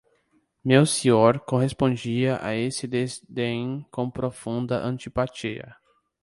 Melcior 0.65 1.39
correspondia 1.41 2.39
a 2.43 2.55
esse 2.55 2.87
desdém 2.87 3.85
com 3.91 4.09
profunda 4.09 4.83
antipatia. 4.83 5.75